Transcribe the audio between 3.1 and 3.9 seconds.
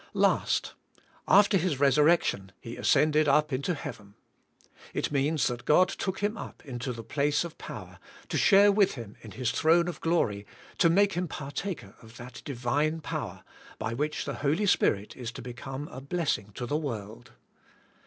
up into